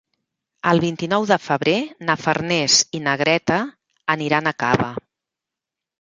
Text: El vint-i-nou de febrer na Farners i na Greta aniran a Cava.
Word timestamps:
El 0.71 0.79
vint-i-nou 0.83 1.27
de 1.31 1.37
febrer 1.43 1.75
na 2.09 2.17
Farners 2.23 2.79
i 3.01 3.03
na 3.09 3.15
Greta 3.23 3.59
aniran 4.17 4.53
a 4.53 4.59
Cava. 4.65 4.93